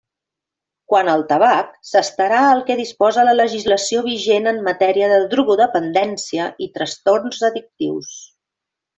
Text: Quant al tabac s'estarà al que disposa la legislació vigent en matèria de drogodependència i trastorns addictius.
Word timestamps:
Quant 0.91 1.09
al 1.11 1.23
tabac 1.31 1.67
s'estarà 1.89 2.39
al 2.45 2.63
que 2.69 2.77
disposa 2.79 3.25
la 3.27 3.35
legislació 3.39 4.01
vigent 4.07 4.51
en 4.55 4.57
matèria 4.69 5.09
de 5.11 5.19
drogodependència 5.35 6.47
i 6.67 6.69
trastorns 6.79 7.43
addictius. 7.51 8.17